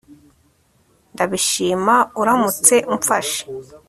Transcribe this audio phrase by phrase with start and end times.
[1.13, 3.41] Ndabishima uramutse umfashe